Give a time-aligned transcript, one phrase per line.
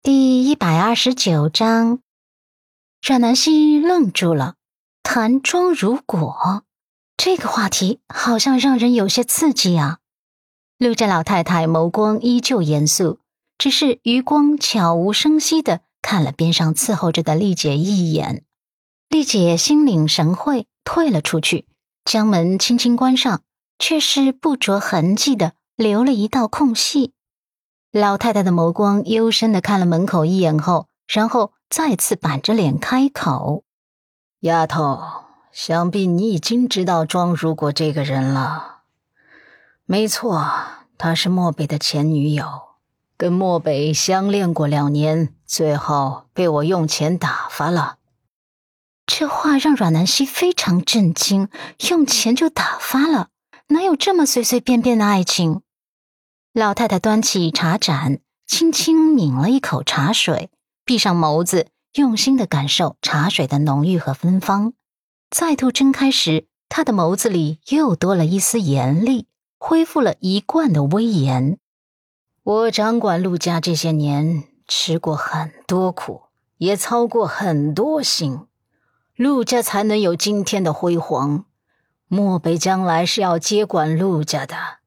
[0.00, 1.98] 第一百二十九章，
[3.02, 4.54] 阮南希愣住了。
[5.02, 6.62] 谈妆如果
[7.16, 9.98] 这个话题好像让人有些刺激啊。
[10.78, 13.18] 陆家老太太眸光依旧严肃，
[13.58, 18.44] 只是余光悄无声息的看了边上伺候着的丽姐一眼。
[19.08, 21.66] 丽姐心领神会，退了出去，
[22.04, 23.42] 将门轻轻关上，
[23.80, 27.12] 却是不着痕迹的留了一道空隙。
[27.90, 33.64] 老太太的眸光幽深的看了门口一眼后，然后再次板着脸开口
[34.40, 35.00] ：“丫头，
[35.52, 38.80] 想必你已经知道庄如果这个人了。
[39.86, 40.46] 没错，
[40.98, 42.44] 她是漠北的前女友，
[43.16, 47.96] 跟漠北相恋过两年，最后被我用钱打发了。”
[49.06, 51.48] 这话让阮南希非常震惊，
[51.88, 53.28] 用钱就打发了？
[53.68, 55.62] 哪有这么随随便便的爱情？
[56.58, 60.50] 老太太端起茶盏，轻轻抿了一口茶水，
[60.84, 64.72] 闭上眸子，用心的感受茶水的浓郁和芬芳。
[65.30, 71.60] 再度睁开时，她的眸子里又多了一丝严厉，恢复了一贯的威严。
[72.42, 76.22] 我掌管陆家这些年，吃过很多苦，
[76.56, 78.40] 也操过很多心，
[79.14, 81.44] 陆家才能有今天的辉煌。
[82.08, 84.77] 漠北将来是要接管陆家的。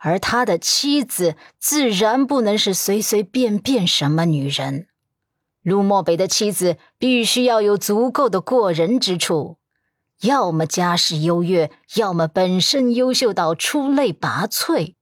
[0.00, 4.86] 而他的妻子自然不能是随随便便什么女人。
[5.62, 9.58] 陆漠北的妻子必须要有足够的过人之处，
[10.22, 14.94] 要么家世优越，要么本身优秀到出类拔萃。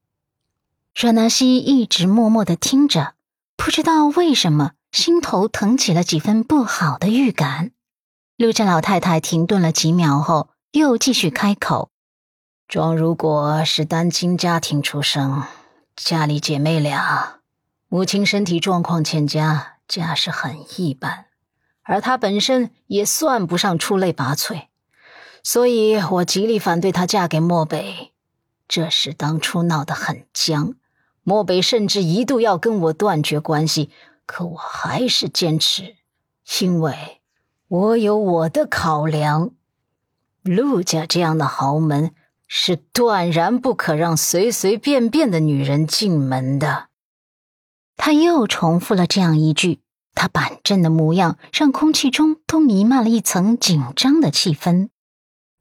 [0.94, 3.14] 阮南希一直默默的听着，
[3.56, 7.72] 不知道为什么心头腾起了几分不好的预感。
[8.36, 11.90] 陆家老太太停顿了几秒后，又继续开口。
[12.68, 15.44] 庄如果是单亲家庭出生，
[15.94, 17.38] 家里姐妹俩，
[17.86, 21.26] 母亲身体状况欠佳，家世很一般，
[21.84, 24.64] 而她本身也算不上出类拔萃，
[25.44, 28.12] 所以我极力反对她嫁给漠北。
[28.66, 30.74] 这事当初闹得很僵，
[31.22, 33.90] 漠北甚至一度要跟我断绝关系，
[34.26, 35.94] 可我还是坚持，
[36.60, 37.20] 因为
[37.68, 39.52] 我有我的考量。
[40.42, 42.12] 陆家这样的豪门。
[42.46, 46.88] 是断然不可让随随便便的女人进门的。
[47.96, 49.80] 他又重复了这样一句，
[50.14, 54.90] 他板正的模样让空气中都弥漫了一层紧张的气氛。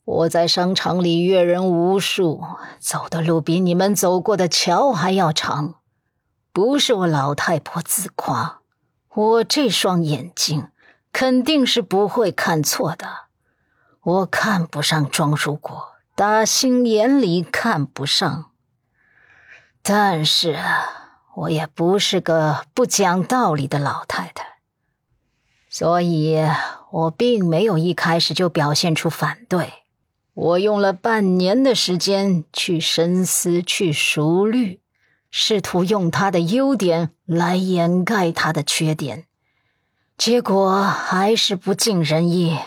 [0.04, 2.44] 我在商场里阅人无数，
[2.80, 5.76] 走的路比你们走过的桥还要长。
[6.54, 8.60] 不是我老太婆自夸，
[9.14, 10.68] 我这双眼睛
[11.12, 13.26] 肯定是不会看错的。
[14.04, 15.95] 我看不上庄如果。
[16.16, 18.52] 打心眼里看不上，
[19.82, 20.58] 但是
[21.36, 24.60] 我也不是个不讲道理的老太太，
[25.70, 26.38] 所以
[26.90, 29.84] 我并没有一开始就表现出反对。
[30.34, 34.80] 我用了半年的时间去深思、去熟虑，
[35.30, 39.26] 试图用他的优点来掩盖他的缺点，
[40.18, 42.58] 结果还是不尽人意。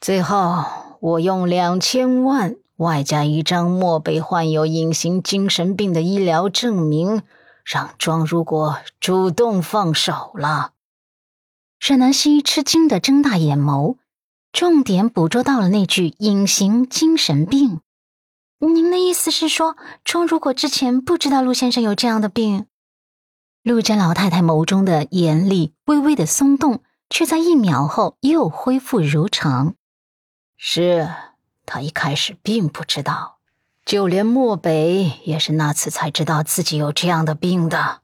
[0.00, 0.85] 最后。
[1.00, 7.22] 我用两千万，外加一张漠北患有隐形精神病的医疗证明，
[7.64, 10.72] 让庄如果主动放手了。
[11.78, 13.96] 沈南希吃惊的睁大眼眸，
[14.52, 17.80] 重点捕捉到了那句“隐形精神病”。
[18.58, 22.66] 您的意思是说，庄如果之前不知道陆先生有这样的病？
[23.62, 29.74] 陆家老太太眸中的严厉微微的松动，却在一秒后又恢复如常。
[30.56, 31.08] 是
[31.64, 33.36] 他一开始并不知道，
[33.84, 38.00] 就连漠北也是那次才知道自己有这样的病的。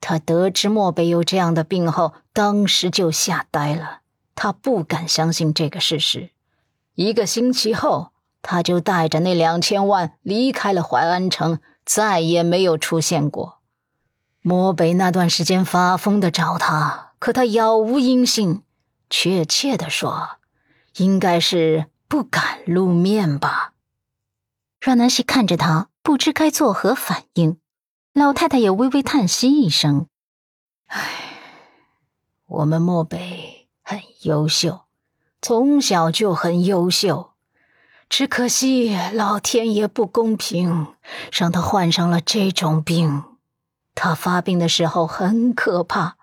[0.00, 4.00] 他得知漠北有这样的病后，当时就吓呆了，
[4.34, 6.30] 他不敢相信这个事实。
[6.94, 13.58] 一个星期后，他就带着那两千万离开了淮安城，再也没有出现过。
[14.42, 18.62] 漠北那段时间发疯的找他，可他杳无音信。
[19.10, 20.39] 确切的说。
[20.96, 23.72] 应该是不敢露面吧。
[24.80, 27.58] 阮南希看着他，不知该作何反应。
[28.12, 30.06] 老太太也微微叹息一声
[30.88, 31.00] ：“唉，
[32.46, 34.86] 我们漠北很优秀，
[35.40, 37.32] 从小就很优秀，
[38.08, 40.88] 只可惜老天爷不公平，
[41.30, 43.24] 让他患上了这种病。
[43.94, 46.16] 他发病的时候很可怕，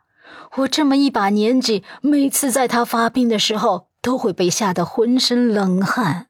[0.57, 6.27] 我这么一把年纪，每次在他发病的时候。”都会被吓得浑身冷汗。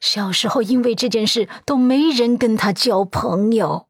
[0.00, 3.88] 小时候因为这件事都没人跟他交朋友。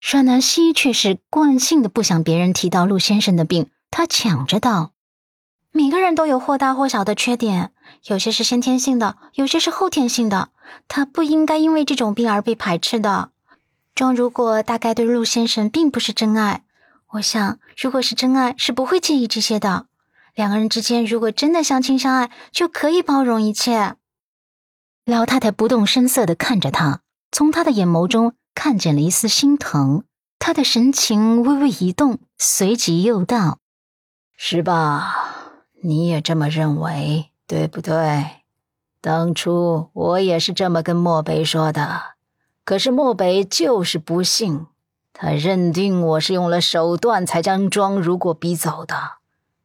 [0.00, 4.92] 阮南希却是惯性的不想别人提到陆先生的病，他抢着道
[5.72, 7.72] ：“每个人都有或大或小的缺点，
[8.06, 10.50] 有些是先天性的，有些是后天性的。
[10.88, 13.30] 他不应该因为这种病而被排斥的。
[13.94, 16.64] 庄如果大概对陆先生并不是真爱，
[17.12, 19.86] 我想如果是真爱，是不会介意这些的。
[20.36, 23.96] 两个人之间如果真的相亲相爱，就可以包容一切。”
[25.04, 27.00] 老太太不动声色的看着他，
[27.32, 30.04] 从他的眼眸中看见了一丝心疼。
[30.38, 33.58] 他的神情微微一动，随即又道
[34.36, 35.54] ：“是吧？
[35.82, 38.42] 你也这么认为，对不对？
[39.00, 42.02] 当初我也是这么跟漠北说的，
[42.64, 44.66] 可是漠北就是不信，
[45.12, 49.18] 他认定我是用了手段才将庄如果逼走的。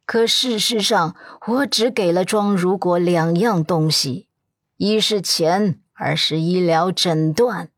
[0.04, 1.16] 可事实上，
[1.46, 4.28] 我只给了庄如果两样东西。”
[4.76, 7.68] 一是钱，二是医疗诊断。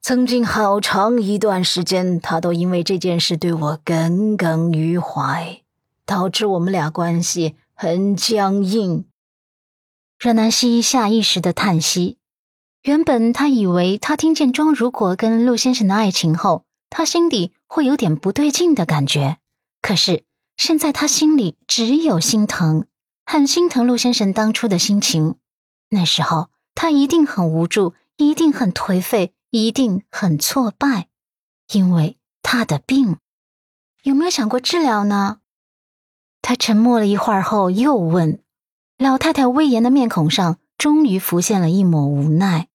[0.00, 5.62] 曾经好长一段时间，他都因为这件事对我耿耿于怀，
[6.04, 9.04] 导致我们俩关系很僵硬。
[10.18, 12.18] 阮南希下意识的叹息。
[12.82, 19.38] 原本他以为，他听见庄如果跟陆先生的爱情后，他心底会有点不对劲的感觉。
[19.80, 20.24] 可是
[20.56, 22.86] 现在，他心里只有心疼，
[23.26, 25.34] 很心疼陆先生当初的心情。
[25.90, 31.08] 那时候他一定很无助，一定很颓废，一定很挫败，
[31.72, 33.18] 因为他的病。
[34.02, 35.38] 有没有想过治疗呢？
[36.42, 38.40] 他沉默了一会儿后又问。
[38.96, 42.68] 老太太威严的面孔上终于浮现了一抹无奈。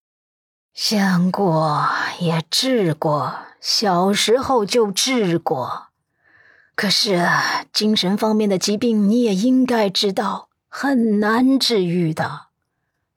[0.73, 1.87] 想过，
[2.19, 5.88] 也治过，小时候就治过。
[6.79, 7.27] 可是
[7.73, 12.43] 精神方面的疾病，你也应该知道，很难治愈的。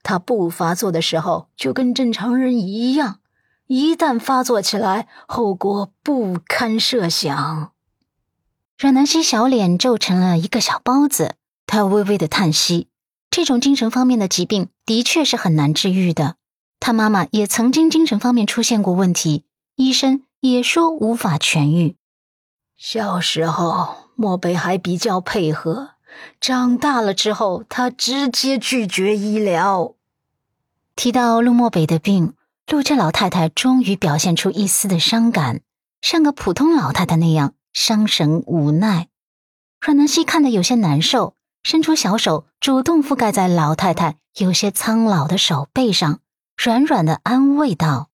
[0.03, 3.21] 他不发作的时候就跟正常人一样，
[3.69, 7.71] 一旦发作起来，后果不堪设想。
[8.77, 12.89] 阮南希小脸皱成了一个小包子，她微微的叹息。
[13.31, 16.35] 这种精神方面的疾病的确是很难治愈的。
[16.81, 19.45] 他妈妈也曾经精神方面出现过问题，
[19.77, 21.95] 医生也说无法痊愈。
[22.85, 25.91] 小时候，漠北还比较配合。
[26.41, 29.95] 长大了之后，他直接拒绝医疗。
[30.97, 32.35] 提到陆漠北的病，
[32.67, 35.61] 陆家老太太终于表现出一丝的伤感，
[36.01, 39.07] 像个普通老太太那样伤神无奈。
[39.81, 46.19] 阮南希看得有些难受，伸出小手主动覆盖在老太太有些苍老的手背上，
[46.57, 48.11] 软软的安慰道：“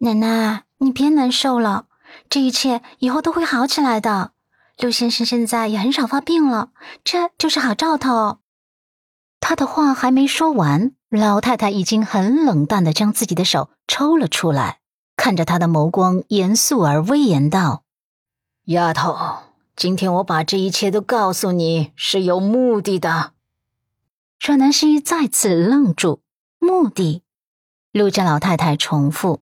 [0.00, 1.84] 奶奶，你别难受了，
[2.28, 4.32] 这一切以后都会好起来的。”
[4.78, 6.70] 陆先生现在也很少发病了，
[7.04, 8.38] 这就是好兆头。
[9.38, 14.80] 他的话还没说完，老太太已经很冷淡的将自己的手抽了出来，
[15.16, 17.82] 看着他的眸光严肃而威严道
[18.66, 19.16] ：“丫头，
[19.76, 23.32] 今天我把这一切都告诉你是有目的的。”
[24.40, 26.20] 阮南希再次愣住，
[26.58, 27.22] 目的？
[27.92, 29.40] 陆家老太太重复：“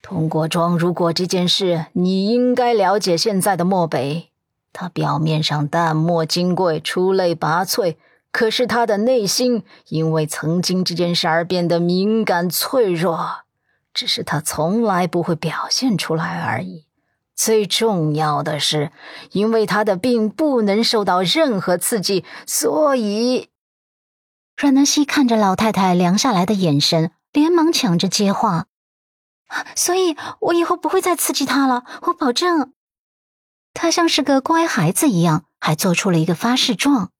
[0.00, 4.30] 通过庄如果这件事，你应该了解现在的漠北。”
[4.72, 7.96] 他表面上淡漠金贵、出类拔萃，
[8.30, 13.44] 可是他的内心因为曾经这件事而变得敏感脆弱，
[13.92, 16.84] 只是他从来不会表现出来而已。
[17.34, 18.92] 最重要的是，
[19.32, 23.48] 因为他的病不能受到任何刺激，所以……
[24.56, 28.66] 阮南希看着老太太凉下来的眼神，连忙抢着接话
[29.74, 32.72] ：“所以我以后不会再刺激他了，我保证。”
[33.74, 37.10] 他像是个乖孩子一样，还做出了一个发誓状。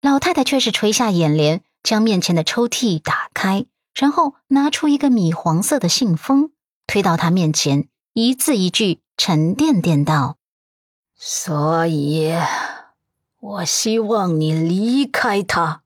[0.00, 6.52] 老太太却是垂下眼帘，将面前的抽屉打开，然后拿出一个米黄色的信封，
[6.86, 10.36] 推到他面前，一字一句沉甸甸道
[11.18, 12.32] ：“所以，
[13.40, 15.82] 我希望你离开他。”